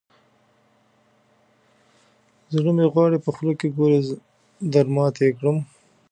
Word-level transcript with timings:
زړه 2.55 2.71
مې 2.77 2.85
غواړي، 2.93 3.17
په 3.21 3.29
خوله 3.35 3.53
کې 3.59 3.67
ګوړې 3.77 3.99
درماتې 4.73 5.27
کړم. 5.37 5.57